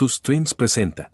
[0.00, 1.12] Tus Streams presenta.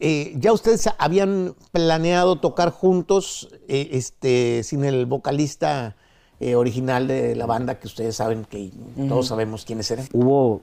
[0.00, 5.94] Eh, ¿Ya ustedes habían planeado tocar juntos, eh, este, sin el vocalista
[6.40, 8.72] eh, original de la banda, que ustedes saben que
[9.08, 10.06] todos sabemos quiénes eran?
[10.12, 10.62] Hubo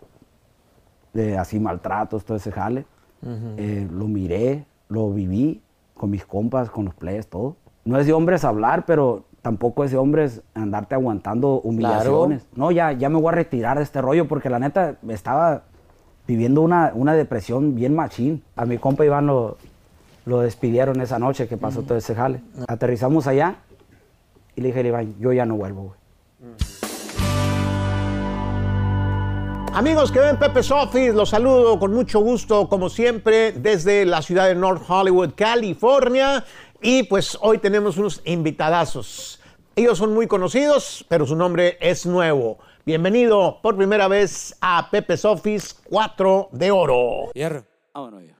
[1.14, 2.86] eh, así maltratos, todo ese jale.
[3.56, 5.62] Eh, lo miré, lo viví
[5.94, 7.56] con mis compas, con los players, todo.
[7.86, 12.46] No es de hombres hablar, pero tampoco es de hombres andarte aguantando humillaciones.
[12.54, 15.64] No, ya, ya me voy a retirar de este rollo porque la neta estaba
[16.28, 18.44] viviendo una, una depresión bien machín.
[18.56, 19.58] A mi compa Iván lo,
[20.26, 22.42] lo despidieron esa noche que pasó todo ese jale.
[22.68, 23.58] Aterrizamos allá
[24.56, 26.06] y le dije a Iván, yo ya no vuelvo, güey.
[29.74, 34.48] Amigos que ven Pepe's Office, los saludo con mucho gusto, como siempre, desde la ciudad
[34.48, 36.46] de North Hollywood, California.
[36.82, 39.42] Y pues hoy tenemos unos invitadazos.
[39.76, 42.58] Ellos son muy conocidos, pero su nombre es nuevo.
[42.88, 47.32] Bienvenido por primera vez a Pepe's Office 4 de Oro.
[47.34, 47.66] Hierro.
[47.96, 48.38] Vámonos ya.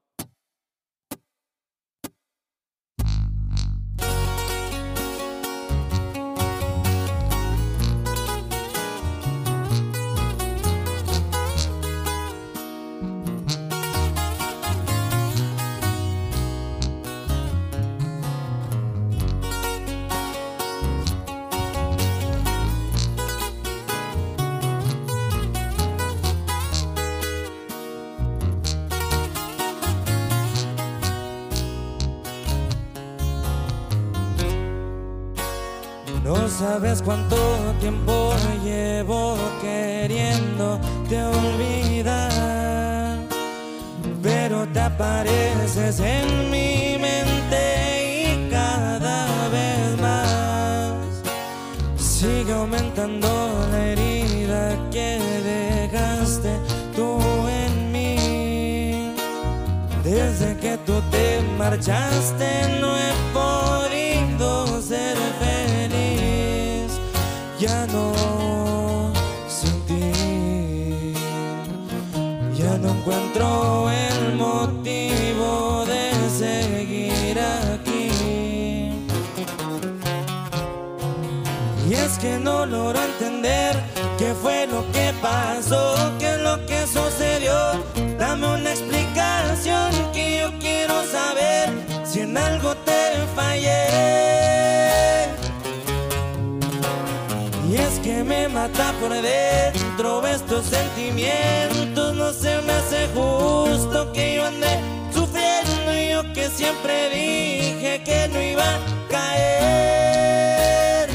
[36.58, 37.36] Sabes cuánto
[37.82, 43.18] tiempo llevo queriendo te olvidar,
[44.24, 50.94] pero te apareces en mi mente y cada vez más
[51.98, 53.28] sigue aumentando
[53.72, 56.58] la herida que dejaste
[56.96, 59.14] tú en mí.
[60.04, 63.95] Desde que tú te marchaste no he podido
[73.06, 78.10] encuentro el motivo de seguir aquí.
[81.88, 83.76] Y es que no logro entender
[84.18, 86.75] qué fue lo que pasó, qué es lo que
[98.56, 102.16] mata por dentro estos sentimientos.
[102.16, 104.80] No se me hace justo que yo ande
[105.14, 108.80] sufriendo y yo que siempre dije que no iba a
[109.10, 111.10] caer.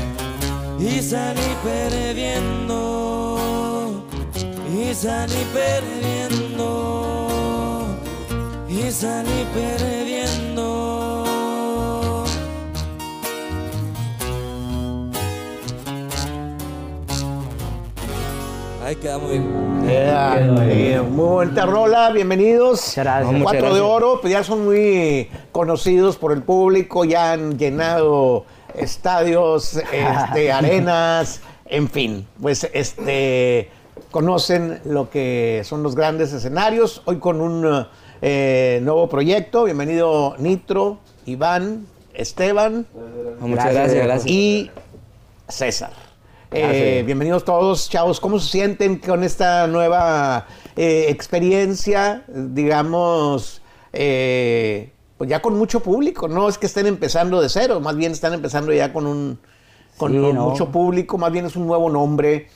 [0.78, 3.38] Y salí perdiendo.
[4.68, 6.66] Y salí perdiendo.
[8.68, 9.99] Y salí perdiendo.
[19.00, 19.84] Queda muy bien.
[19.88, 22.80] Eh, muy bonita rola, bienvenidos.
[22.88, 23.32] Muchas gracias.
[23.32, 23.80] Muchas Cuatro de.
[23.80, 28.44] Oro, pues ya son muy conocidos por el público, ya han llenado
[28.74, 33.70] estadios, este, arenas, en fin, pues este
[34.10, 37.02] conocen lo que son los grandes escenarios.
[37.06, 37.86] Hoy con un
[38.20, 39.64] eh, nuevo proyecto.
[39.64, 42.86] Bienvenido Nitro, Iván, Esteban
[43.40, 44.26] Muchas gracias, gracias.
[44.26, 44.70] y
[45.48, 46.09] César.
[46.52, 47.06] Eh, Gracias.
[47.06, 48.18] bienvenidos todos, chavos.
[48.18, 50.46] ¿Cómo se sienten con esta nueva
[50.76, 52.24] eh, experiencia?
[52.26, 53.62] Digamos,
[53.92, 56.26] eh, pues ya con mucho público.
[56.26, 59.38] No es que estén empezando de cero, más bien están empezando ya con un
[59.96, 60.48] con, Sí, con no.
[60.48, 61.18] mucho público.
[61.18, 62.48] Más bien es un nuevo nombre.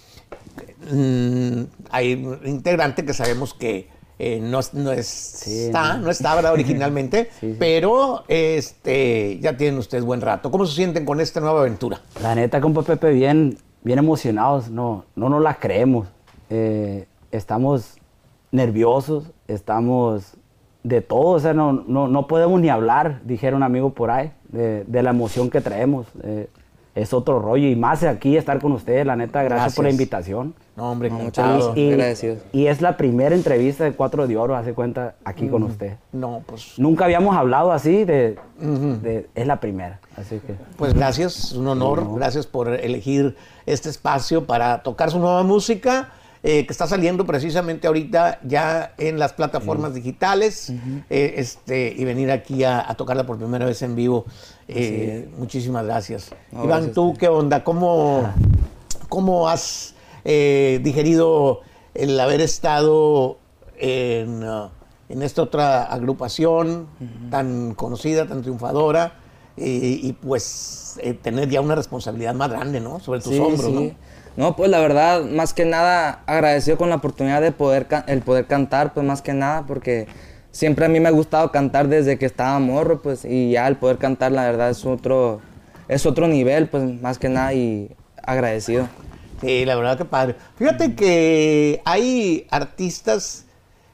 [0.90, 3.88] Mm, hay un integrante que sabemos que
[4.18, 6.04] eh, no, no es- está, no.
[6.06, 6.52] no estaba ¿verdad?
[6.52, 7.56] originalmente, Sí, sí.
[7.58, 10.50] pero este ya tienen ustedes buen rato.
[10.50, 12.00] ¿Cómo se sienten con esta nueva aventura?
[12.22, 16.08] La neta, compa Pepe, bien, bien emocionados, no, no nos la creemos.
[16.50, 17.96] Eh, estamos
[18.50, 20.36] nerviosos, estamos
[20.82, 24.32] de todo, o sea, no, no, no podemos ni hablar, dijera un amigo por ahí,
[24.48, 26.06] de, la emoción que traemos.
[26.22, 26.48] Eh,
[26.94, 30.54] es otro rollo y más aquí estar con ustedes, la neta, gracias, por la invitación.
[30.76, 31.56] No, hombre, No, encantado.
[31.70, 32.38] muchas Y, Agradecidos.
[32.52, 35.94] y es la primera entrevista de Cuatro de Oro, hace cuenta, aquí con usted.
[36.12, 40.54] No, pues, Nunca habíamos hablado así, de, de- es la primera, así que...
[40.76, 42.06] pues gracias, es un honor.
[42.16, 43.36] Gracias por elegir
[43.66, 46.10] este espacio para tocar su nueva música,
[46.46, 50.70] eh, que está saliendo precisamente ahorita ya en las plataformas digitales,
[51.08, 54.26] eh, este, y venir aquí a, a tocarla por primera vez en vivo.
[54.68, 56.30] Eh, Muchísimas gracias.
[56.52, 57.64] No, Iván, gracias ¿tú qué onda?
[57.64, 58.30] ¿Cómo,
[59.08, 59.94] cómo has
[60.24, 61.62] digerido
[61.94, 63.38] el haber estado
[63.78, 64.68] en, uh,
[65.08, 66.88] en esta otra agrupación
[67.30, 69.14] tan conocida, tan triunfadora,
[69.56, 72.98] y, y, pues eh, tener ya una responsabilidad más grande, ¿no?
[72.98, 73.72] Sobre tus Sí, hombros, sí.
[73.72, 74.13] No,
[74.56, 78.92] pues la verdad, más que nada agradecido con la oportunidad de poder el poder cantar,
[78.92, 80.06] pues más que nada, porque
[80.50, 83.76] siempre a mí me ha gustado cantar desde que estaba morro, pues, y ya el
[83.76, 85.40] poder cantar, la verdad, es otro,
[85.88, 87.90] es otro nivel, pues, más que nada, y
[88.22, 88.82] agradecido.
[88.82, 88.88] ¿no?
[89.40, 90.36] Sí, la verdad que padre.
[90.56, 93.44] Fíjate que hay artistas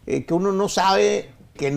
[0.06, 1.76] eh, que uno no sabe que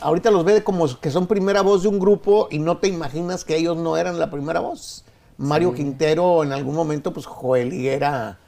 [0.00, 3.44] ahorita los ve como que son primera voz de un grupo y no te imaginas
[3.44, 5.04] que ellos no eran la primera voz.
[5.38, 8.38] Mario Quintero en algún momento, pues Joel Higuera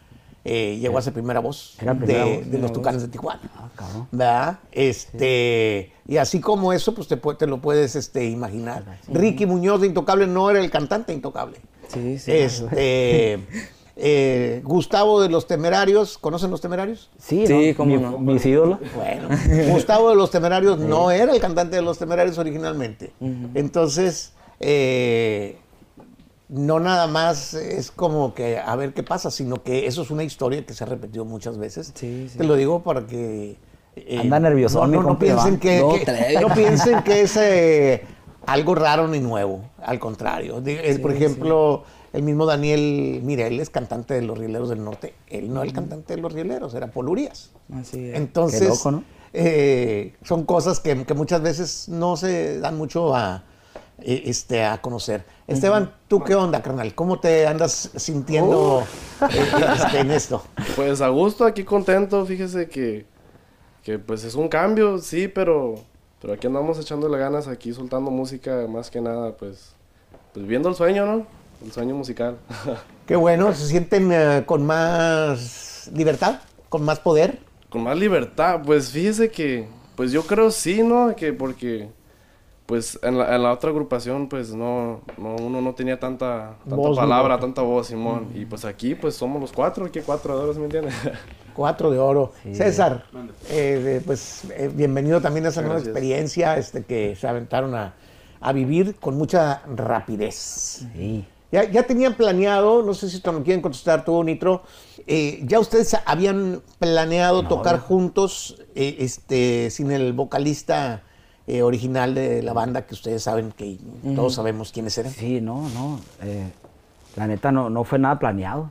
[0.45, 2.51] eh, llegó a ser primera voz Era primera de, voz.
[2.51, 3.41] de los Tucanes de Tijuana.
[3.57, 4.09] Ah, cabrón.
[4.11, 4.59] ¿verdad?
[4.73, 8.99] Este, y así como eso, pues te, lo puedes este, imaginar.
[9.09, 11.59] Ricky Muñoz de Intocable no era el cantante Intocable.
[11.89, 12.33] Sí, sí.
[12.33, 13.39] Este,
[13.97, 17.11] eh, Gustavo de los Temerarios, ¿conocen los Temerarios?
[17.19, 18.19] Sí, Sí, Mi- no.
[18.19, 18.79] Mis ídolos.
[18.97, 19.29] Bueno,
[19.73, 23.13] Gustavo de los Temerarios no era el cantante de los Temerarios originalmente.
[23.55, 25.59] Entonces, eh,
[26.51, 30.25] no nada más es como que a ver qué pasa, sino que eso es una
[30.25, 31.93] historia que se ha repetido muchas veces.
[31.95, 32.39] Sí, sí.
[32.39, 33.57] Te lo digo para que...
[33.97, 36.41] eh, Anda nerviosón, no, piensen que, No, que- trae.
[36.41, 38.03] no piensen que es eh,
[38.47, 40.63] algo raro ni nuevo, al contrario.
[41.01, 45.15] Por ejemplo, el mismo Daniel Mirel es cantante de los Rieleros del Norte.
[45.29, 47.51] Él no era el cantante de los Rieleros, era Paul Urias.
[47.73, 48.17] Así es.
[48.17, 49.05] Entonces, Qué loco, ¿no?
[49.33, 53.45] eh, son cosas que, que muchas veces no se dan mucho a,
[54.05, 55.25] este, a conocer.
[55.47, 56.95] Esteban, ¿tú qué onda, carnal?
[56.95, 58.85] ¿Cómo te andas sintiendo
[59.23, 60.45] eh, este, en esto?
[60.77, 63.07] Pues a gusto, aquí contento, fíjese que,
[63.83, 65.75] que pues es un cambio, sí, pero,
[66.21, 69.75] pero aquí andamos echándole ganas, aquí soltando música, más que nada, pues,
[70.33, 71.27] pues viendo el sueño, ¿no?
[71.65, 72.39] El sueño musical.
[73.07, 77.41] Qué bueno, se sienten eh, con más libertad, con más poder.
[77.69, 79.67] Con más libertad, pues fíjese que,
[79.97, 81.15] pues yo creo sí, ¿no?
[81.17, 81.91] Que porque,
[82.71, 86.77] pues en la, en la otra agrupación, pues no, no, uno no tenía tanta, tanta
[86.77, 87.41] Voz, palabra, ¿no?
[87.41, 88.29] tanta voz, Simón.
[88.33, 90.95] Y pues aquí, pues somos los cuatro, aquí cuatro de oro, ¿sí me entiendes?
[91.53, 92.33] Cuatro de oro.
[92.53, 93.07] César,
[93.51, 97.95] eh, pues eh, bienvenido también a esa nueva experiencia este, que se aventaron a,
[98.41, 100.87] a vivir con mucha rapidez.
[100.95, 101.27] Sí.
[101.51, 104.63] Ya, ya tenían planeado, no sé si te lo quieren contestar tú, Nitro,
[105.09, 111.03] eh, ya ustedes habían planeado tocar juntos eh, este, sin el vocalista
[111.53, 113.79] eh, original de la banda que ustedes saben que
[114.15, 115.13] todos sabemos quiénes eran.
[115.13, 116.01] Sí, no, no.
[116.23, 116.51] eh,
[117.17, 118.71] la neta no, no fue nada planeado.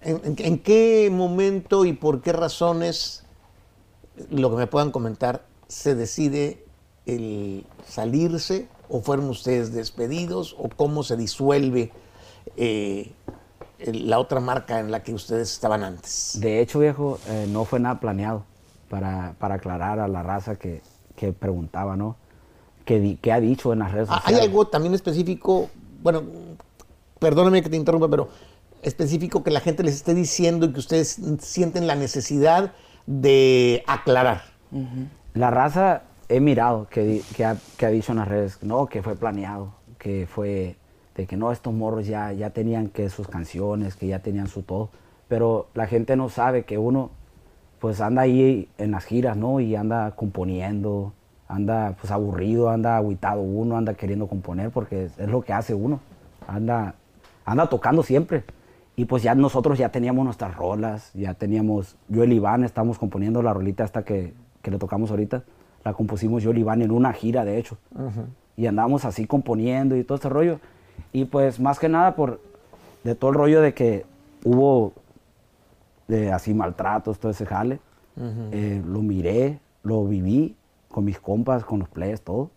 [0.00, 3.24] ¿En, en- en qué momento y por qué razones,
[4.30, 6.64] lo que me puedan comentar, se decide
[7.06, 11.92] el salirse o fueron ustedes despedidos o cómo se disuelve
[12.56, 13.12] eh,
[13.78, 16.38] la otra marca en la que ustedes estaban antes?
[16.40, 18.44] De hecho, viejo, eh, no fue nada planeado
[18.88, 20.80] para, para aclarar a la raza que,
[21.16, 22.16] que preguntaba, ¿no?
[22.84, 24.40] ¿Qué, qué ha dicho en las redes Ah, sociales?
[24.40, 25.68] ¿Hay algo también específico,
[26.02, 26.22] bueno,
[27.18, 28.28] perdóname que te interrumpa, pero
[28.82, 32.72] específico que la gente les esté diciendo y que ustedes sienten la necesidad
[33.06, 34.42] de aclarar?
[35.34, 39.02] La raza he mirado que, que, ha, que ha dicho en las redes, no, que
[39.02, 40.76] fue planeado, que fue
[41.16, 44.62] de que no, estos morros ya, ya tenían que sus canciones, que ya tenían su
[44.62, 44.90] todo,
[45.28, 47.10] pero la gente no sabe que uno
[47.80, 49.60] pues anda ahí en las giras, ¿no?
[49.60, 51.12] Y anda componiendo,
[51.48, 55.74] anda pues aburrido, anda aguitado uno, anda queriendo componer porque es, es lo que hace
[55.74, 56.00] uno,
[56.46, 56.94] anda,
[57.44, 58.44] anda tocando siempre.
[58.96, 62.98] Y pues ya nosotros ya teníamos nuestras rolas, ya teníamos, yo y el Iván estamos
[62.98, 65.42] componiendo la rolita hasta que, que le tocamos ahorita,
[65.84, 67.76] la compusimos yo y el Iván en una gira de hecho.
[68.56, 70.60] Y andábamos así componiendo y todo este rollo.
[71.12, 72.40] Y pues más que nada por
[73.04, 74.06] de todo el rollo de que
[74.44, 74.94] hubo
[76.08, 77.80] de así maltratos, todo ese jale.
[78.52, 80.56] Eh, lo miré, lo viví
[80.88, 82.50] con mis compas, con los players, todo.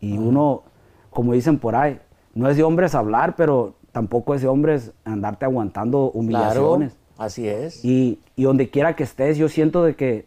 [0.00, 0.62] Y uno,
[1.10, 2.00] como dicen por ahí,
[2.34, 6.96] no es de hombres hablar, pero tampoco es de hombres andarte aguantando Claro, humillaciones.
[7.18, 7.84] así es.
[7.84, 10.26] Y, y donde quiera que estés, yo siento de que,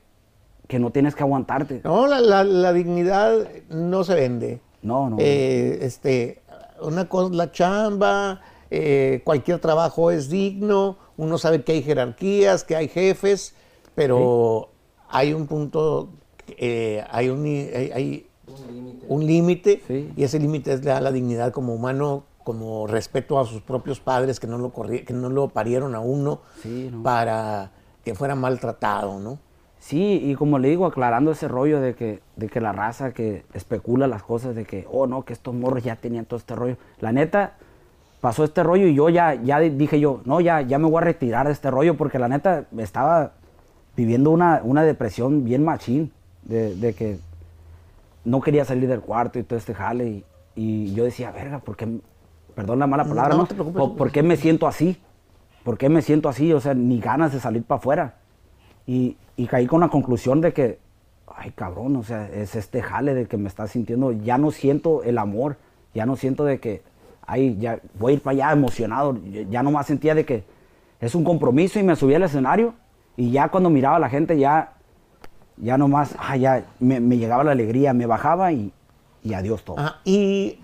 [0.67, 1.81] que no tienes que aguantarte.
[1.83, 3.33] No, la, la- la dignidad
[3.69, 4.61] no se vende.
[4.83, 5.17] No, no.
[5.19, 6.41] Eh, este,
[6.81, 12.75] una cosa, la chamba, eh, cualquier trabajo es digno, uno sabe que hay jerarquías, que
[12.75, 13.55] hay jefes,
[13.95, 14.69] pero
[15.09, 16.09] hay un punto,
[16.57, 18.27] eh, hay un, hay, hay
[19.07, 20.11] un límite, Sí.
[20.15, 24.39] y ese límite es la, la dignidad como humano, como respeto a sus propios padres
[24.39, 27.01] que no lo, corri- que no lo parieron a uno Sí, no.
[27.01, 27.71] para
[28.03, 29.39] que fuera maltratado, ¿no?
[29.79, 33.45] Sí, y como le digo, aclarando ese rollo de que, de que la raza que
[33.53, 36.77] especula las cosas, de que, oh no, que estos morros ya tenían todo este rollo.
[36.99, 37.55] La neta,
[38.21, 40.97] pasó este rollo y yo ya, ya di- dije yo, no, ya, ya me voy
[40.97, 43.33] a retirar de este rollo porque la neta estaba,
[43.95, 46.11] viviendo una, una depresión bien machín,
[46.43, 47.17] de, de que
[48.23, 50.07] no quería salir del cuarto y todo este jale.
[50.07, 50.23] Y,
[50.55, 51.87] y yo decía, verga, ¿por qué?
[52.55, 53.47] Perdón la mala palabra, no ¿no?
[53.47, 53.79] te preocupes.
[53.79, 54.97] ¿Por, por qué me siento así?
[55.63, 56.51] ¿Por qué me siento así?
[56.53, 58.15] O sea, ni ganas de salir para afuera.
[58.87, 60.79] Y, y caí con la conclusión de que,
[61.35, 65.03] ay cabrón, o sea, es este jale de que me está sintiendo, ya no siento
[65.03, 65.57] el amor,
[65.93, 66.81] ya no siento de que,
[67.27, 69.17] ay, ya voy a ir para allá emocionado,
[69.49, 70.43] ya- nomás sentía de que
[70.99, 72.73] es un compromiso y me subí al escenario
[73.17, 74.73] y ya cuando miraba a la gente ya,
[75.57, 78.71] ya nomás, ah, ya me, me llegaba la alegría, me bajaba y,
[79.23, 79.77] y adiós todo.
[79.79, 80.59] Ah, y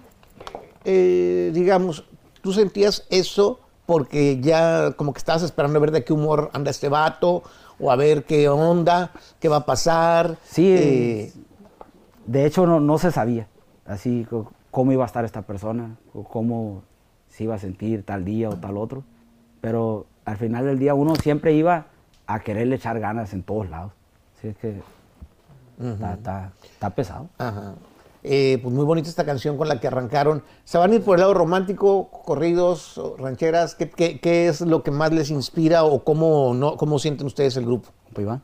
[0.85, 2.05] eh, digamos,
[2.41, 6.71] tú sentías eso porque ya como que estabas esperando a ver de qué humor anda
[6.71, 7.43] este vato
[7.79, 10.37] o a ver qué onda, qué va a pasar.
[10.45, 11.33] Sí, eh,
[12.25, 13.47] De hecho, no, no se sabía
[13.85, 14.25] así
[14.71, 16.81] cómo iba a estar esta persona, o cómo
[17.29, 19.03] se iba a sentir tal día o tal otro.
[19.61, 21.87] Pero al final del día uno siempre iba
[22.27, 23.91] a quererle echar ganas en todos lados.
[24.37, 24.81] Así es que
[25.79, 27.27] está, está- está pesado.
[27.37, 27.73] Ajá.
[28.23, 30.43] Eh, pues muy bonita esta canción con la que arrancaron.
[30.63, 33.73] ¿Se van a ir por el lado romántico, corridos, rancheras?
[33.75, 37.57] ¿Qué, qué- qué es lo que más les inspira o cómo, no, cómo sienten ustedes
[37.57, 37.89] el grupo?
[38.05, 38.41] Compa Iván.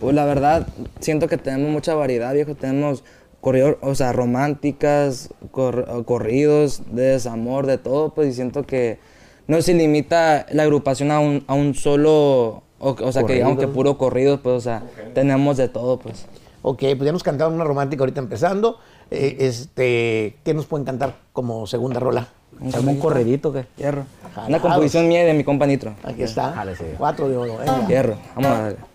[0.00, 0.66] Pues la verdad,
[1.00, 2.54] siento que tenemos mucha variedad, viejo.
[2.54, 3.02] Tenemos
[3.44, 8.98] corrido, o sea, románticas, cor- corridos, de desamor, de todo, pues, y siento que
[9.46, 13.58] no se limita la agrupación a un, a un solo, o, o sea, que digamos
[13.58, 14.82] que puro corrido, pues, o sea,
[15.12, 16.26] tenemos de todo, pues.
[16.62, 18.78] Ok, pues ya nos cantaron una romántica ahorita empezando.
[19.10, 22.28] Eh, este, ¿Qué nos pueden cantar como segunda rola?
[22.66, 24.04] ¿Hacemos un corredito que Hierro.
[24.48, 25.92] Una composición mía y de mi compa Nitro.
[26.02, 26.54] Aquí está.
[26.96, 27.58] Cuatro de oro.
[27.58, 27.86] venga.
[27.86, 28.16] Hierro.
[28.34, 28.93] Vamos a ver.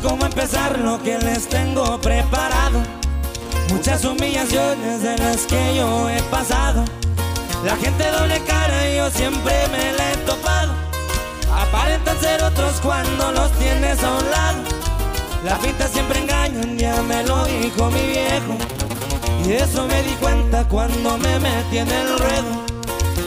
[0.00, 2.80] Cómo empezar lo que les tengo preparado.
[3.70, 6.84] Muchas humillaciones de las que yo he pasado.
[7.64, 10.72] La gente doble cara y yo siempre me la he topado.
[11.52, 14.58] Aparentan ser otros cuando los tienes a un lado.
[15.44, 18.56] Las fintas siempre engañan, ya me lo dijo mi viejo.
[19.46, 22.64] Y eso me di cuenta cuando me metí en el ruedo.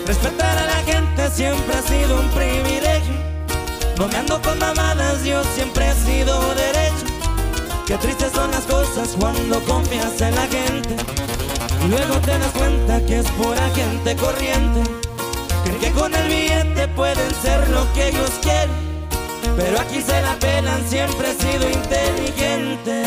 [0.06, 3.21] Respetar a la gente siempre ha sido un privilegio.
[4.02, 7.06] No con mamadas, yo siempre he sido derecho.
[7.86, 10.96] Qué tristes son las cosas cuando confías en la gente.
[11.86, 14.82] Y luego te das cuenta que es pura gente corriente.
[15.64, 18.72] Creen que con el billete pueden ser lo que ellos quieren.
[19.56, 23.04] Pero aquí se la pelan, siempre he sido inteligente.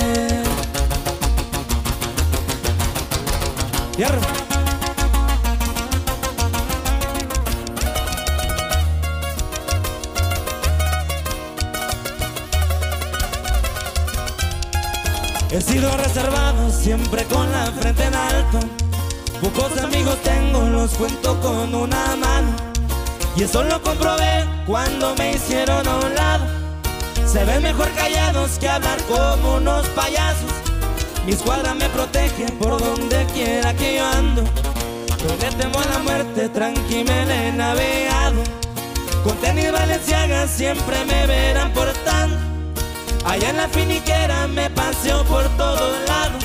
[3.97, 4.44] Hierro.
[15.55, 18.59] He sido reservado, siempre con la frente en alto.
[19.41, 22.49] Pocos amigos tengo, los cuento con una mano.
[23.37, 26.45] Y eso lo comprobé cuando me hicieron a un lado.
[27.25, 30.51] Se ven mejor callados que hablar como unos payasos.
[31.25, 34.43] Mi escuadra me protege por donde quiera que yo ando.
[34.43, 38.43] No le temo a la muerte, tranqui me navegado.
[39.23, 42.04] Con tenis Valenciaga siempre me verán portando.
[43.25, 46.45] Allá en la finiquera me paseo por todos lados.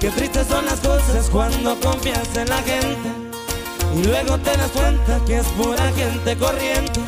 [0.00, 3.08] Qué tristes son las cosas cuando confías en la gente.
[3.96, 7.00] Y luego te das cuenta que es pura gente corriente.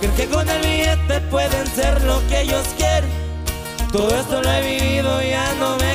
[0.00, 3.10] Creen que con el billete pueden ser lo que ellos quieren.
[3.90, 5.93] Todo esto lo he vivido, ya no me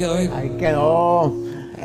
[0.00, 0.34] quedó, hijo.
[0.34, 1.34] Ahí quedó.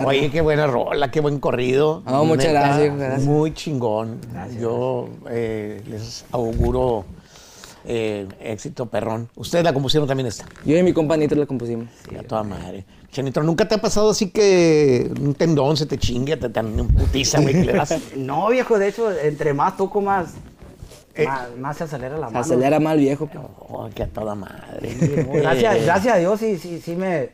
[0.06, 2.02] Oye, qué buena rola, qué buen corrido.
[2.06, 3.24] Ah, muchas Neta, gracias, gracias.
[3.24, 4.20] Muy chingón.
[4.60, 7.06] Yo eh, les auguro
[7.86, 9.30] eh, éxito perrón.
[9.36, 10.46] Ustedes la compusieron también esta.
[10.66, 11.88] Yo y mi compa Nitro la compusimos.
[12.10, 12.84] Sí, a toda madre.
[13.12, 16.88] Chanito, ¿nunca te ha pasado así que un tendón se te chingue, te tan un
[16.90, 17.96] putiza, güey, que le das?
[18.18, 20.34] No, viejo, de hecho, entre más toco, más,
[21.14, 22.40] Eh, más, más se acelera la Se mano.
[22.46, 23.28] acelera mal viejo.
[23.28, 23.40] pues.
[23.70, 24.90] Oh, que a toda madre.
[25.32, 27.30] Gracias, gracias a Dios, sí, sí, sí me.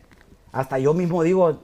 [0.52, 1.60] Hasta yo mismo digo,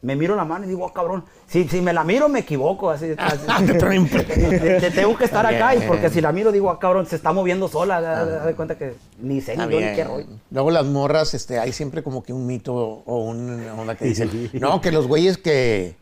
[0.00, 1.24] me miro la mano y digo, oh, cabrón.
[1.46, 2.90] Si, si me la miro, me equivoco.
[2.90, 3.46] Así, así.
[3.66, 6.78] Te traen- Te- te- tengo que estar acá y porque si la miro, digo, ah,
[6.80, 8.00] cabrón, se está moviendo sola.
[8.00, 10.26] Da, da- da de cuenta que ni sé ni yo ni qué rollo.
[10.50, 14.80] Luego las morras, este, hay siempre como que un mito o una que dicen, no,
[14.80, 15.94] que los güeyes que,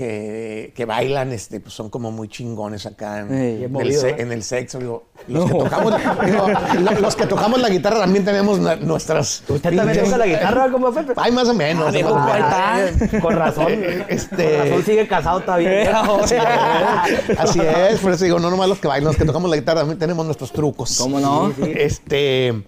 [0.00, 4.16] que, que bailan, este, pues son como muy chingones acá en, el, movido, se- ¿eh?
[4.18, 4.78] en el sexo.
[4.78, 6.46] digo, los, que tocamos, digo,
[6.80, 9.42] lo- los que tocamos la guitarra también tenemos na- nuestras.
[9.46, 11.12] ¿Usted también toca la guitarra como Pepe?
[11.16, 11.94] Ay, más o menos.
[12.02, 12.86] Ah.
[13.20, 13.66] Con razón.
[14.08, 16.00] Este- Con razón sigue casado todavía.
[16.00, 19.50] Así es, así es, por eso digo, no nomás los que bailan, los que tocamos
[19.50, 20.96] la guitarra también tenemos nuestros trucos.
[20.98, 21.52] ¿Cómo no?
[21.54, 21.72] Sí, sí.
[21.76, 22.62] Este,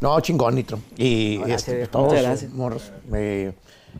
[0.00, 0.80] no, chingón, Nitro.
[0.96, 2.12] Y Gracias, este, todos,
[2.54, 3.52] morros, eh,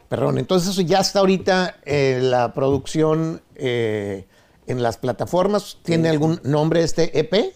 [0.08, 4.26] perdón, entonces eso ya está ahorita eh, la producción eh,
[4.66, 5.78] en las plataformas.
[5.82, 7.52] ¿Tiene algún nombre este EP?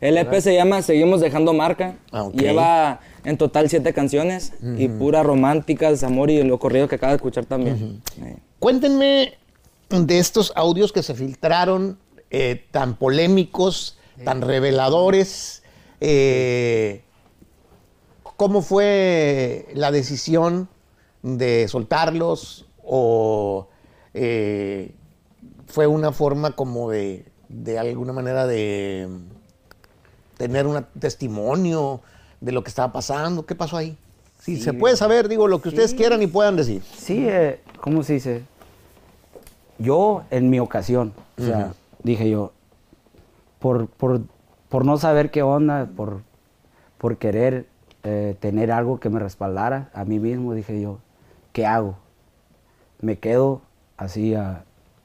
[0.00, 1.96] El EP se llama Seguimos Dejando Marca.
[2.12, 2.28] Ah.
[2.32, 7.16] Lleva en total siete canciones y puras románticas, amor y lo corrido que acaba de
[7.16, 8.00] escuchar también.
[8.22, 8.36] Eh.
[8.58, 9.34] Cuéntenme
[9.90, 11.98] de estos audios que se filtraron
[12.30, 15.62] eh, tan polémicos, tan reveladores.
[16.00, 17.02] eh,
[18.36, 20.68] ¿Cómo fue la decisión
[21.22, 22.66] de soltarlos?
[22.82, 23.68] ¿O
[24.14, 24.94] eh,
[25.66, 29.08] fue una forma como de, de alguna manera de
[30.36, 32.00] tener un testimonio
[32.40, 33.44] de lo que estaba pasando?
[33.44, 33.96] ¿Qué pasó ahí?
[34.40, 36.82] Si se puede saber, digo, lo que ustedes quieran y puedan decir.
[36.96, 38.42] Sí, eh, ¿cómo se dice?
[39.78, 42.52] Yo, en mi ocasión, o sea, dije yo,
[43.58, 44.22] por, por,
[44.68, 46.22] por no saber qué onda, por,
[46.98, 47.66] por querer
[48.04, 50.98] eh, tener algo que me respaldara a mí mismo, dije yo,
[51.58, 51.96] ¿qué hago?
[53.00, 53.62] ¿Me quedo
[53.96, 54.32] así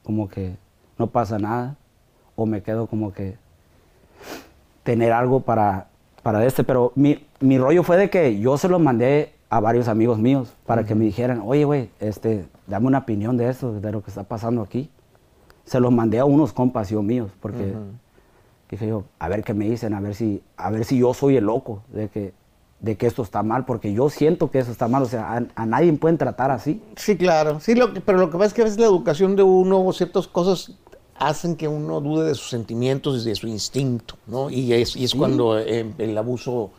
[0.04, 0.56] como que
[1.00, 1.78] no pasa nada?
[2.36, 3.38] ¿O me quedo como que
[4.84, 5.88] tener algo para,
[6.22, 6.64] para este?
[6.64, 10.54] Pero mi, mi rollo fue de que yo se lo mandé a varios amigos míos
[10.68, 14.12] para que me dijeran, oye, güey, este, dame una opinión de esto, de lo que
[14.12, 14.92] está pasando aquí.
[15.66, 17.74] Se los mandé a unos compas yo míos, porque
[18.70, 21.36] dije yo, a ver qué me dicen, a ver si, a ver si yo soy
[21.36, 22.32] el loco de que,
[22.84, 25.44] de que esto está mal, porque yo siento que eso está mal, o sea, a,
[25.56, 26.82] a nadie pueden tratar así.
[26.98, 27.60] Sí, claro.
[27.62, 29.84] Sí, lo que- pero lo que pasa es que a veces la educación de uno
[29.84, 30.74] o ciertas cosas
[31.16, 34.50] hacen que uno dude de sus sentimientos y de su instinto, ¿no?
[34.50, 36.72] Y es, y es cuando eh, el abuso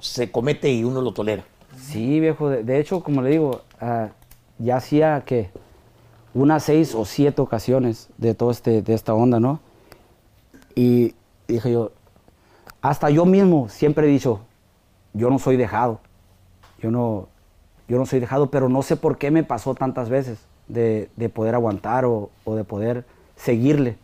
[0.00, 1.44] se comete y uno lo tolera.
[1.78, 2.48] Sí, viejo.
[2.50, 4.08] De, de hecho, como le digo, ah,
[4.58, 5.50] ya hacía que
[6.34, 9.60] unas seis o siete ocasiones de todo este, de esta onda, ¿no?
[10.74, 11.14] Y
[11.46, 11.92] dije yo,
[12.80, 14.40] hasta yo mismo siempre he dicho,
[15.14, 16.00] yo no soy dejado,
[16.80, 17.28] yo no,
[17.88, 21.28] yo no soy dejado, pero no sé por qué me pasó tantas veces de, de
[21.28, 23.04] poder aguantar o, o de poder
[23.36, 23.98] seguirle.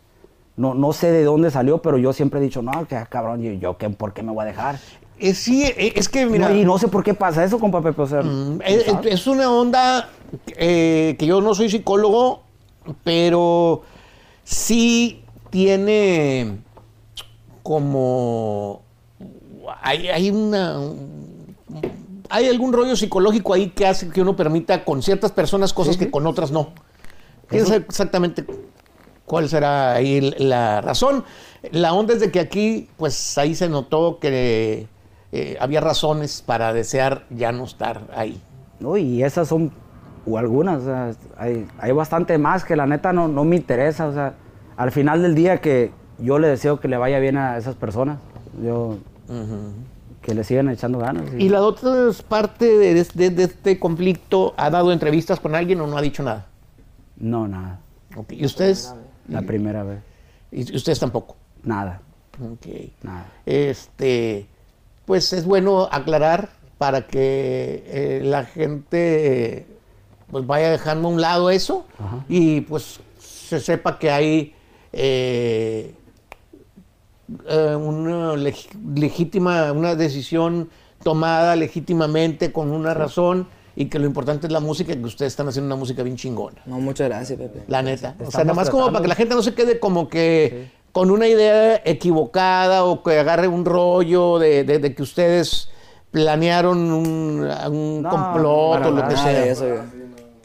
[0.57, 3.51] No, no sé de dónde salió, pero yo siempre he dicho, no, que cabrón, yo,
[3.53, 4.77] yo ¿qué, ¿por qué me voy a dejar?
[5.17, 7.81] Eh, sí, eh, es que, mira, No, y no sé por qué pasa eso, compa
[7.81, 8.01] Pepe.
[8.01, 8.59] O sea, mm,
[9.05, 10.09] es una onda
[10.57, 12.41] eh, que yo no soy psicólogo,
[13.03, 13.83] pero
[14.43, 16.59] sí tiene
[17.63, 18.81] como...
[19.81, 20.79] Hay, hay una...
[22.31, 26.11] Hay algún rollo psicológico ahí que hace que uno permita con ciertas personas cosas que
[26.11, 26.73] con otras no.
[27.47, 28.45] ¿Quién sabe exactamente
[29.25, 31.23] cuál será ahí la razón?
[31.71, 34.87] La onda es de que aquí, pues ahí se notó que
[35.31, 38.39] eh, había razones para desear ya no estar ahí.
[38.79, 39.71] No, y esas son,
[40.25, 44.07] o algunas, o sea, hay, hay bastante más que la neta no, no me interesa,
[44.07, 44.35] o sea,
[44.77, 48.19] al final del día que yo le deseo que le vaya bien a esas personas,
[48.63, 48.97] yo,
[50.21, 51.23] que le sigan echando ganas.
[51.37, 51.91] ¿Y la otra
[52.27, 56.23] parte de, de- de este conflicto ha dado entrevistas con alguien o no ha dicho
[56.23, 56.45] nada?
[57.17, 57.79] No, nada,
[58.15, 58.93] Ok, ¿Y ustedes?
[59.27, 59.99] la primera vez,
[60.51, 61.35] Y ustedes tampoco.
[61.63, 62.01] nada,
[62.41, 62.67] Ok.
[63.03, 63.25] nada.
[63.45, 64.45] Este,
[65.05, 69.65] pues es bueno aclarar para que eh, la gente
[70.31, 72.23] pues vaya dejando a un lado eso Ajá.
[72.29, 74.53] y pues se sepa que hay
[74.93, 75.93] eh,
[77.47, 80.69] eh, una leg- legítima, una decisión
[81.03, 85.31] tomada legítimamente con una razón y que lo importante es la música y que ustedes
[85.33, 86.61] están haciendo una música bien chingona.
[86.65, 87.63] No, muchas gracias, Pepe.
[87.67, 88.15] La neta.
[88.25, 91.11] O sea, nada más como para que la gente no se quede como que con
[91.11, 95.69] una idea equivocada o que agarre un rollo de, de- de que ustedes
[96.11, 99.31] planearon un, un No, complot o lo que Nada sea.
[99.41, 99.83] de eso, viejo.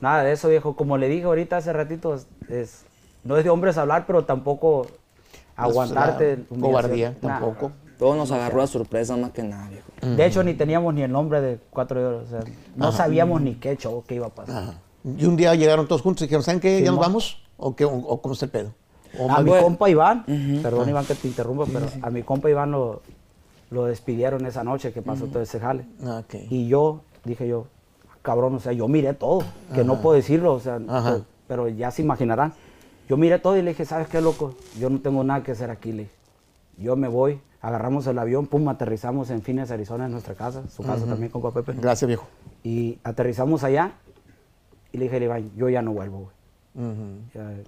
[0.01, 0.77] Nada de eso, viejo.
[0.77, 2.85] Como le dije ahorita hace ratito, es, es-
[3.25, 4.87] no es de hombres hablar, pero tampoco
[5.57, 6.45] aguantarte.
[6.51, 7.73] La cobardía tampoco.
[7.99, 10.17] Todo nos agarró a sorpresa más que nada, viejo.
[10.17, 12.23] De hecho, ni teníamos ni el nombre de Cuatro de Oro.
[12.25, 12.41] O sea,
[12.77, 14.63] no sabíamos ni qué show, qué iba a pasar.
[14.65, 14.75] Ajá.
[15.05, 16.83] Y un día llegaron todos juntos y dijeron, ¿saben qué?
[16.83, 17.43] ¿Ya nos vamos?
[17.57, 18.73] ¿O, qué, o, o cómo está el pedo?
[19.19, 19.65] O a mi bueno.
[19.65, 20.25] compa Iván,
[20.63, 23.03] perdón Iván que te interrumpa, pero a mi compa Iván lo,
[23.71, 25.85] lo despidieron esa noche que pasó todo ese jale.
[26.05, 26.23] Ah.
[26.51, 27.67] Y yo, dije yo,
[28.23, 30.81] cabrón, o sea, yo miré todo, que no puedo decirlo, o sea,
[31.47, 32.55] pero ya se imaginarán.
[33.09, 34.55] Yo miré todo y le dije, ¿sabes qué, loco?
[34.79, 36.15] Yo no tengo nada que hacer aquí, le dije.
[36.79, 40.83] Yo me voy, agarramos el avión, pum, aterrizamos en Phoenix, Arizona, en nuestra casa, su
[40.83, 41.75] casa también, compa Pepe.
[41.81, 42.27] Gracias, viejo.
[42.63, 43.93] Y aterrizamos allá
[44.93, 46.31] y le dije, Iván, yo ya no vuelvo,
[46.75, 47.65] güey.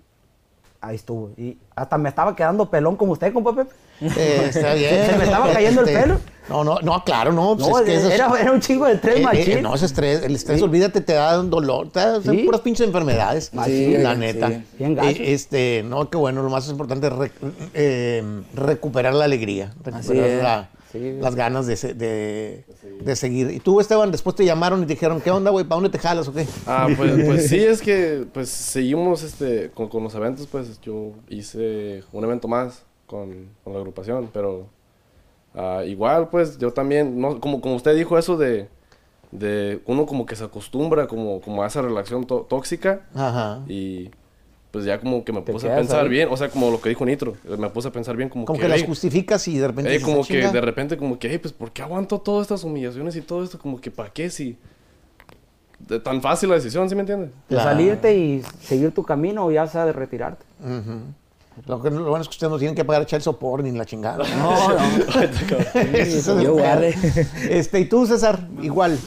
[0.86, 1.30] Ahí estuvo.
[1.36, 3.70] Y hasta me estaba quedando pelón como usted, compa Pepe.
[4.00, 5.06] Eh, está bien.
[5.06, 6.20] ¿Se me estaba cayendo el Este, pelo?
[6.48, 7.56] No, no, no, claro, no.
[7.56, 9.74] pues No, es que eso es- era, era un chingo de estrés, Eh, eh, no,
[9.74, 12.44] ese estrés, el estrés, olvídate, te da un dolor, te da Sí.
[12.44, 13.52] puras pinches enfermedades.
[13.52, 14.20] Machín, la sí.
[14.20, 14.52] neta.
[14.78, 15.08] Bien gacho.
[15.08, 17.32] Eh, este, no, qué bueno, lo más importante es re-
[17.74, 20.68] eh, recuperar la alegría, recuperar la-
[20.98, 21.18] Sí.
[21.20, 22.64] las ganas de, de,
[23.00, 23.50] de seguir.
[23.50, 25.64] Y tú, Esteban, después te llamaron y te dijeron, ¿qué onda, güey?
[25.64, 26.46] ¿Para dónde te jalas o qué?
[26.66, 31.12] Ah, pues, pues sí, es que pues seguimos este con, con los eventos, pues yo
[31.28, 34.66] hice un evento más con, con la agrupación, pero
[35.54, 38.68] ah, igual pues yo también, no, como, como usted dijo eso de,
[39.32, 43.60] de uno como que se acostumbra como, como a esa relación tó- tóxica Ajá.
[43.68, 44.10] y
[44.76, 46.10] pues ya como que me puse a pensar ahí.
[46.10, 48.58] bien, o sea, como lo que dijo Nitro, me puse a pensar bien como, Como
[48.58, 50.52] que, que las "Ey, justificas y de repente dices, como "Ah, que chinga".
[50.52, 53.58] de repente como que, "Ey, pues ¿por qué aguanto todas estas humillaciones y todo esto?
[53.58, 54.58] Como que ¿para qué si
[55.78, 57.30] de tan fácil la decisión, ¿sí me entiendes?
[57.30, 57.70] De Claro.
[57.70, 60.44] salirte y seguir tu camino o ya sea de retirarte.
[61.66, 63.72] Lo, que, lo bueno es que ustedes no tienen que pagar echar el sopor ni
[63.72, 64.24] la chingada.
[64.36, 64.78] No, no.
[65.80, 66.94] Ese es el yo guarde.
[67.48, 68.98] Este, y tú, César, igual,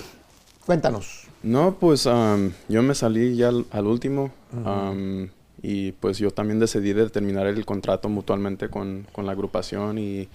[0.66, 1.28] cuéntanos.
[1.44, 4.30] No, pues am, yo me salí ya al, al último
[4.66, 5.30] am,
[5.62, 10.30] y pues yo también decidí de terminar el contrato mutuamente con, con la agrupación y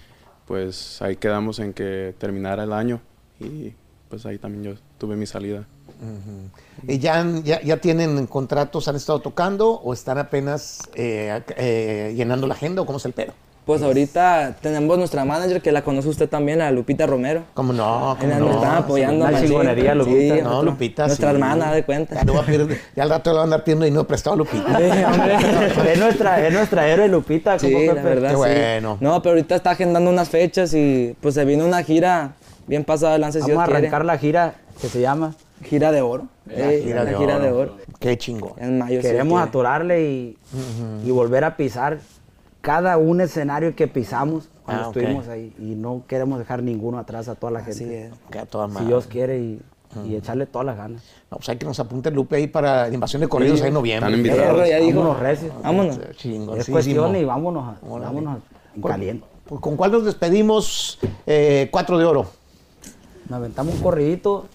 [0.45, 3.01] pues ahí quedamos en que terminara el año
[3.39, 3.73] y
[4.09, 5.65] pues ahí también yo tuve mi salida.
[6.87, 12.47] ¿Y ya, ya, ya tienen contratos, han estado tocando o están apenas eh, eh, llenando
[12.47, 13.33] la agenda o cómo es el pedo?
[13.65, 17.45] Pues ahorita tenemos nuestra manager que la conoce usted también, a Lupita Romero.
[17.55, 18.15] ¿Cómo no?
[18.19, 18.55] ¿Cómo Ella nos no?
[18.57, 19.25] está apoyando.
[19.25, 19.47] Machín.
[19.47, 20.35] chingonería, Lupita.
[20.35, 21.33] Sí, No, Lupita, Nuestra sí.
[21.35, 22.13] hermana, de cuenta.
[22.13, 24.35] Ya, le voy a pedir- ya al rato le van a andar pidiendo dinero prestado
[24.35, 24.77] a Lupita.
[24.77, 25.35] Sí, hombre.
[25.93, 28.37] es, nuestra, es nuestra héroe Lupita, Sí, la verdad, Qué sí.
[28.37, 28.97] bueno.
[29.01, 32.33] No, pero ahorita está agendando unas fechas y pues se vino una gira
[32.67, 34.05] bien pasada de lance si Vamos a arrancar quiere.
[34.05, 36.27] la gira que se llama Gira de oro.
[36.45, 37.43] La Eh, gira la de gira oro.
[37.45, 37.77] de oro.
[37.99, 38.51] Qué chingón.
[38.59, 39.01] En mayo.
[39.01, 40.37] si Queremos atorarle y,
[41.03, 41.97] y volver a pisar
[42.65, 45.53] cada un escenario que pisamos cuando Ah, estuvimos ahí.
[45.59, 47.83] Y no queremos dejar ninguno atrás a toda la gente.
[47.85, 48.11] Así es.
[48.31, 48.87] Que a toda Si madre.
[48.87, 49.61] Dios quiere y,
[50.05, 51.03] y echarle todas las ganas.
[51.29, 53.73] No, pues hay que nos apunte Lupe ahí para la invasión de corridos ahí en
[53.75, 54.09] noviembre.
[54.15, 54.67] Están invitados.
[54.67, 54.97] Ya dijo.
[54.99, 55.53] Vámonos recios.
[55.61, 55.99] Vámonos.
[56.17, 56.59] Chingón.
[56.59, 58.39] Es cuestión y vámonos, a- vámonos
[58.75, 59.25] en caliente.
[59.45, 60.97] Pues, ¿Con cuál nos despedimos?
[61.27, 62.25] Eh, cuatro de oro.
[63.29, 64.47] Nos aventamos un corridito,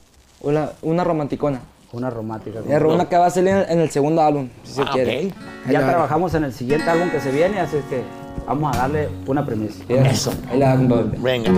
[0.42, 1.61] Una, una romanticona.
[1.92, 2.61] Una romántica.
[2.68, 5.26] Ya, una que va a salir en, el segundo álbum, si se Ah, quiere.
[5.26, 5.33] ok.
[5.70, 8.03] Ya trabajamos en el siguiente álbum que se viene, así es que
[8.46, 9.83] vamos a darle una premisa.
[9.88, 10.33] Eso.
[10.50, 10.76] Ahí la.
[10.76, 11.50] Venga.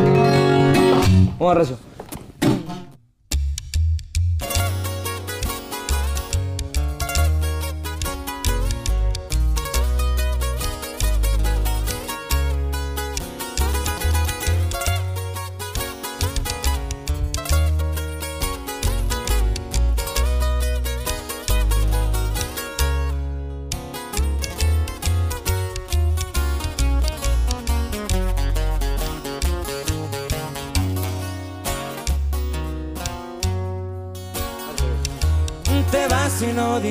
[1.38, 1.76] Vamos, recio.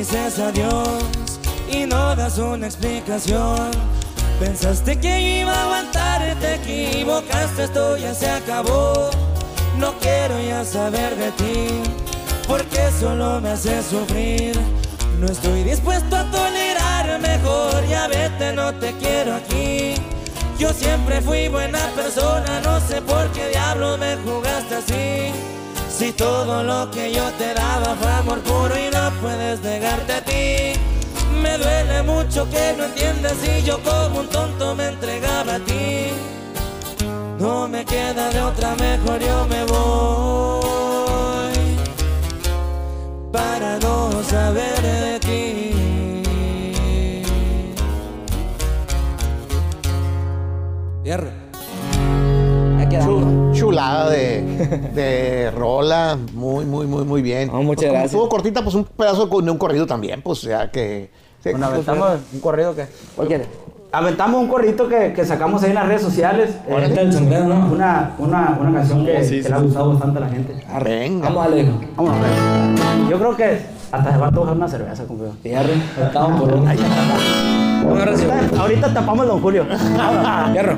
[0.01, 1.03] Dices adiós
[1.71, 3.69] y no das una explicación.
[4.39, 9.11] Pensaste que iba a aguantar te equivocaste, esto ya se acabó.
[9.77, 11.67] No quiero ya saber de ti,
[12.47, 14.59] porque solo me hace sufrir.
[15.19, 19.93] No estoy dispuesto a tolerar, mejor ya vete, no te quiero aquí.
[20.57, 25.60] Yo siempre fui buena persona, no sé por qué diablos me jugaste así.
[26.01, 30.25] Si todo lo que yo te daba fue amor puro y no puedes negarte a
[30.25, 30.73] ti.
[31.43, 36.07] Me duele mucho que no entiendas y yo como un tonto me entregaba a ti.
[37.37, 41.53] No me queda de otra, mejor yo me voy.
[43.31, 45.71] Para no saber de ti.
[51.03, 51.41] Hierro.
[53.53, 54.30] Chulada de,
[54.95, 56.17] de rola.
[56.33, 57.47] Muy, muy, muy, muy bien.
[57.47, 58.11] No, muchas Pues gracias.
[58.13, 60.21] Estuvo cortita, pues un pedazo de un corrido también.
[60.21, 61.09] Pues ya que.
[61.43, 62.85] sí, Bueno, aventamos un corrido que.
[63.15, 63.45] ¿Cuál quiere?
[63.93, 66.51] Aventamos un corridito que, que sacamos ahí en las redes sociales.
[66.65, 67.73] Eh, Ahorita el sombrero, ¿no?
[67.73, 70.53] una, una, una canción que, Sí, que sí, le ha gustado bastante a la gente.
[70.85, 71.27] Venga.
[71.27, 71.63] Vamos a darle.
[71.63, 71.81] hijo.
[71.97, 73.09] Vamos a ver.
[73.09, 73.59] Yo creo que
[73.91, 75.33] hasta se va a tocar una cerveza, compadre.
[75.43, 75.73] Fierro.
[76.01, 76.71] Estamos por uno.
[77.83, 78.31] Vamos, recio.
[78.31, 79.65] Ahorita, ahorita tapamos el don Julio.
[79.97, 80.77] Vámonos.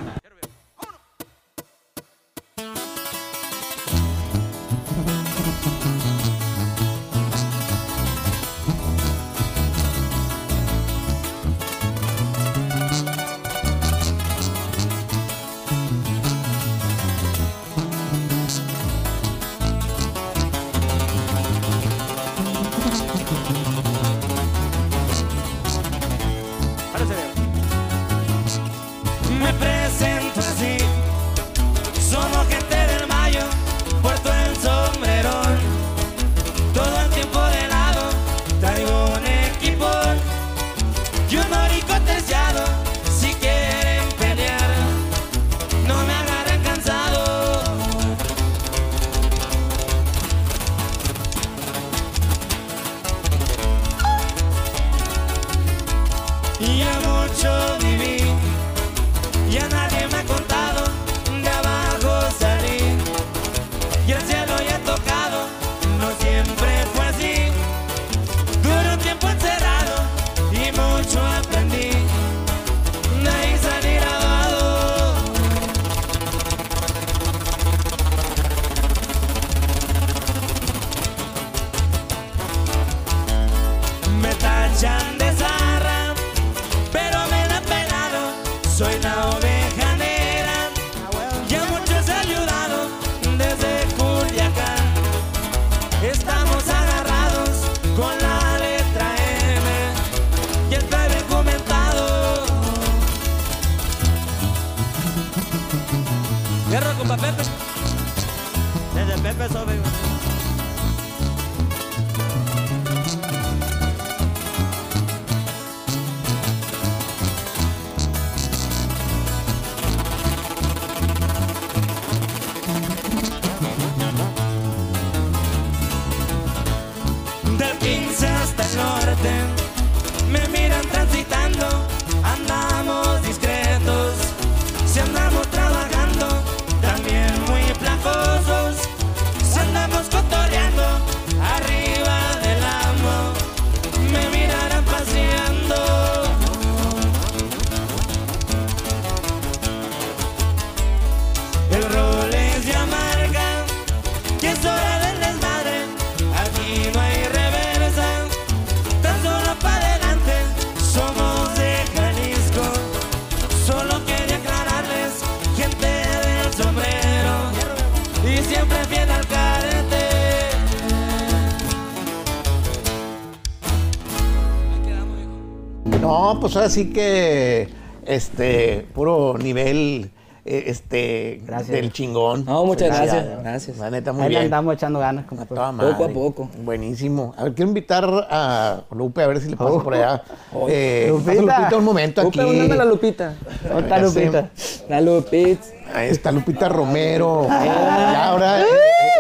[176.54, 177.68] Pues ahora sí que
[178.06, 180.12] este puro nivel
[180.46, 181.70] eh, este Gracias.
[181.70, 182.44] del chingón.
[182.44, 183.14] No, muchas Gracias.
[183.24, 183.44] gracias.
[183.44, 183.78] Gracias.
[183.78, 184.44] La neta, muy Ahí le bien.
[184.46, 185.44] andamos echando ganas, compa.
[185.44, 186.50] A toda Poco a poco.
[186.64, 187.34] Buenísimo.
[187.38, 190.22] A ver, quiero invitar a Lupe a ver si le paso por allá.
[190.54, 191.32] Oh, Eh, Lupita.
[191.32, 192.40] pasa Lupita un momento aquí.
[192.40, 193.34] Lupe, ¿dónde anda la Lupita?
[193.68, 194.00] ¿Dónde está.
[194.00, 194.50] Lupita?
[194.90, 195.62] La Lupita.
[195.96, 197.48] Ahí está Lupita Romero.
[197.50, 198.64] Ya ahora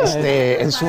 [0.03, 0.85] este, en su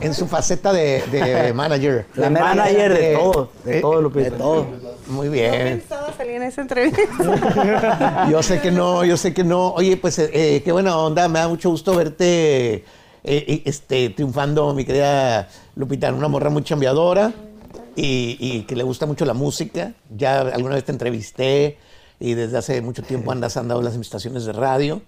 [0.00, 2.06] en su faceta de, de manager.
[2.14, 4.30] La manager de todo, de eh, todo, Lupita.
[4.30, 4.66] De todo.
[5.06, 5.80] Muy No bien.
[5.80, 8.26] pensaba salir en esa entrevista.
[8.30, 9.72] Yo sé que no, yo sé que no.
[9.74, 12.84] Oye, pues eh, eh, qué buena onda, me da mucho gusto verte
[13.22, 17.32] eh, este, triunfando, mi querida Lupita, una morra muy chambeadora
[17.96, 19.92] y, y que le gusta mucho la música.
[20.16, 21.76] Ya alguna vez te entrevisté
[22.18, 25.02] y desde hace mucho tiempo andas andando en las estaciones de radio.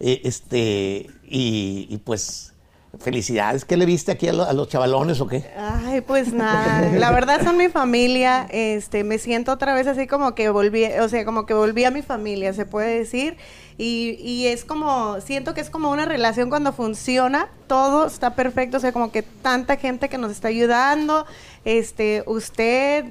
[0.00, 2.49] Eh, este, y, y, pues,
[2.98, 3.64] felicidades.
[3.64, 5.44] ¿Qué le viste aquí a, lo- a los chavalones o qué?
[5.56, 10.34] Ay, pues nada, la verdad son mi familia, este, me siento otra vez así como
[10.34, 13.36] que volví, o sea, como que volví a mi familia, se puede decir,
[13.78, 18.78] y, y es como, siento que es como una relación cuando funciona, todo está perfecto,
[18.78, 21.26] o sea, como que tanta gente que nos está ayudando,
[21.64, 23.04] este, usted...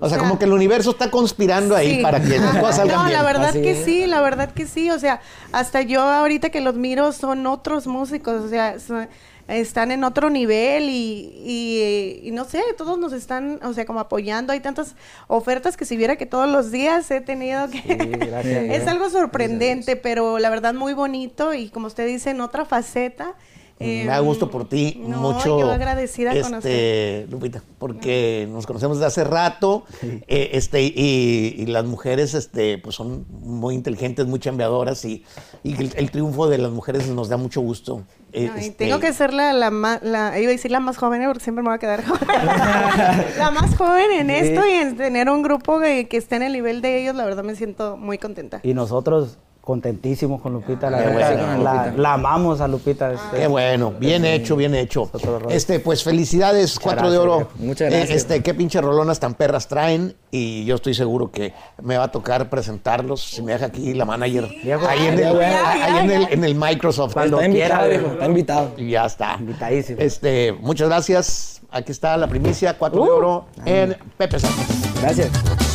[0.00, 2.02] O sea, como que el universo está conspirando ahí Sí.
[2.02, 3.16] para que las cosas salgan No, bien.
[3.16, 3.84] la verdad Así que es.
[3.84, 4.90] sí, la verdad que sí.
[4.90, 5.20] O sea,
[5.52, 9.08] hasta yo ahorita que los miro son otros músicos, o sea, son-
[9.48, 14.00] están en otro nivel y, y, y no sé, todos nos están, o sea, como
[14.00, 14.52] apoyando.
[14.52, 14.96] Hay tantas
[15.28, 17.80] ofertas que si viera que todos los días he tenido que...
[17.80, 18.64] gracias.
[18.82, 23.34] es algo sorprendente, pero la verdad muy bonito y como usted dice, en otra faceta.
[23.78, 25.60] Me da gusto por ti, no, mucho.
[25.60, 26.56] yo agradecida con usted.
[26.56, 32.78] este, Lupita, porque nos conocemos desde hace rato, eh, este, y, y las mujeres, este,
[32.78, 35.24] pues son muy inteligentes, muy chambeadoras, y,
[35.62, 38.02] y el, el triunfo de las mujeres nos da mucho gusto.
[38.32, 41.62] Eh, este, tengo que ser la, la iba a decir la más joven porque siempre
[41.62, 42.28] me voy a quedar joven.
[43.38, 46.52] la más joven en esto y en tener un grupo que, que esté en el
[46.52, 48.60] nivel de ellos, la verdad me siento muy contenta.
[48.62, 52.00] Y nosotros contentísimos con Lupita, la Qué verdad, bueno, la, Lupita.
[52.02, 53.12] la amamos a Lupita.
[53.12, 55.10] este, Qué bueno, bien hecho, bien hecho.
[55.50, 57.48] Este, pues felicidades, cuatro de oro.
[57.58, 58.16] Muchas Eh, gracias.
[58.16, 60.14] este, qué pinche rolonas tan perras traen.
[60.30, 61.52] Y yo estoy seguro que
[61.82, 63.20] me va a tocar presentarlos.
[63.24, 64.46] Si me deja aquí la manager.
[64.62, 64.86] Viejo.
[64.86, 67.14] Ahí en el, ahí en el, en el Microsoft.
[67.14, 68.12] Cuando Está invitado, quiera, viejo, viejo.
[68.14, 68.70] Está invitado.
[68.76, 69.36] Y ya está.
[69.40, 69.98] Invitadísimo.
[70.00, 71.60] Este, muchas gracias.
[71.72, 73.14] Aquí está la primicia, cuatro de Uh.
[73.14, 75.00] oro en Pepe Sánchez.
[75.02, 75.65] Gracias.